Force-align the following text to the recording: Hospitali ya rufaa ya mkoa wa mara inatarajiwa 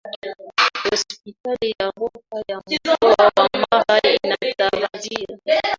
Hospitali 0.89 1.69
ya 1.79 1.91
rufaa 1.95 2.43
ya 2.47 2.61
mkoa 2.67 3.31
wa 3.37 3.49
mara 3.71 3.99
inatarajiwa 4.23 5.39